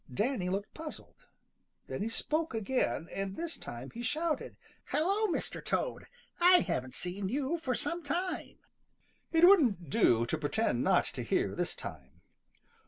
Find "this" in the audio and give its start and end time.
3.35-3.55, 11.53-11.75